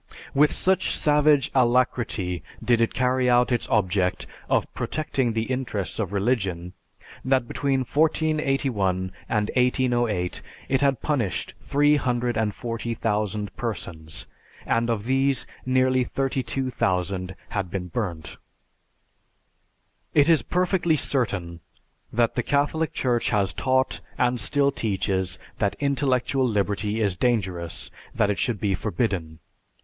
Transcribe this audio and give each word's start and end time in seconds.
With 0.33 0.51
such 0.51 0.89
savage 0.95 1.51
alacrity 1.53 2.41
did 2.65 2.81
it 2.81 2.91
carry 2.95 3.29
out 3.29 3.51
its 3.51 3.69
object 3.69 4.25
of 4.49 4.65
protecting 4.73 5.33
the 5.33 5.43
interests 5.43 5.99
of 5.99 6.11
religion 6.11 6.73
that 7.23 7.47
between 7.47 7.81
1481 7.81 9.11
and 9.29 9.51
1808 9.55 10.41
it 10.69 10.81
had 10.81 11.03
punished 11.03 11.53
three 11.61 11.97
hundred 11.97 12.35
and 12.35 12.55
forty 12.55 12.95
thousand 12.95 13.55
persons, 13.55 14.25
and 14.65 14.89
of 14.89 15.03
these, 15.05 15.45
nearly 15.67 16.03
32,000 16.03 17.35
had 17.49 17.69
been 17.69 17.87
burnt. 17.87 18.37
"It 20.15 20.27
is 20.27 20.41
perfectly 20.41 20.95
certain 20.95 21.59
that 22.11 22.33
the 22.33 22.41
Catholic 22.41 22.91
Church 22.91 23.29
has 23.29 23.53
taught, 23.53 23.99
and 24.17 24.39
still 24.39 24.71
teaches 24.71 25.37
that 25.59 25.75
intellectual 25.79 26.47
liberty 26.47 26.99
is 26.99 27.15
dangerous, 27.15 27.91
that 28.15 28.31
it 28.31 28.39
should 28.39 28.59
be 28.59 28.73
forbidden. 28.73 29.37